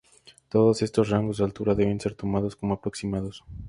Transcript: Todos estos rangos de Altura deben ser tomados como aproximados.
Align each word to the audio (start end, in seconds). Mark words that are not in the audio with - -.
Todos 0.49 0.81
estos 0.81 1.09
rangos 1.09 1.37
de 1.37 1.43
Altura 1.43 1.75
deben 1.79 1.99
ser 1.99 2.15
tomados 2.15 2.55
como 2.55 2.73
aproximados. 2.73 3.43